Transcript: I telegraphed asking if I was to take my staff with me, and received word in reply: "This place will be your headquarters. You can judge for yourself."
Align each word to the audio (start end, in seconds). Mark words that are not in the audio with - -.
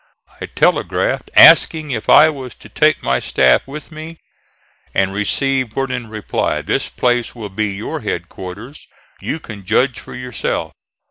I 0.41 0.47
telegraphed 0.47 1.29
asking 1.35 1.91
if 1.91 2.09
I 2.09 2.27
was 2.27 2.55
to 2.55 2.69
take 2.69 3.03
my 3.03 3.19
staff 3.19 3.67
with 3.67 3.91
me, 3.91 4.17
and 4.95 5.13
received 5.13 5.75
word 5.75 5.91
in 5.91 6.09
reply: 6.09 6.63
"This 6.63 6.89
place 6.89 7.35
will 7.35 7.49
be 7.49 7.67
your 7.75 7.99
headquarters. 7.99 8.87
You 9.19 9.39
can 9.39 9.63
judge 9.63 9.99
for 9.99 10.15
yourself." 10.15 10.73